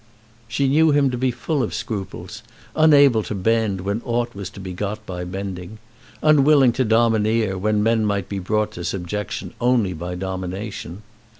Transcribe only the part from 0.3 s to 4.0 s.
She knew him to be full of scruples, unable to bend